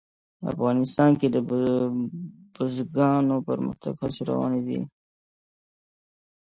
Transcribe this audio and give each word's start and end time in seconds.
افغانستان 0.51 1.11
کې 1.19 1.27
د 1.35 1.37
بزګانو 2.55 3.35
د 3.41 3.45
پرمختګ 3.49 3.93
هڅې 4.01 4.21
روانې 4.29 4.61
دي. 4.67 4.79